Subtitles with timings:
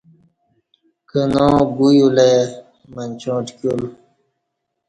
[1.09, 1.45] کنا
[1.75, 2.41] گو یولہ ای
[2.93, 3.81] منچاں ٹکیول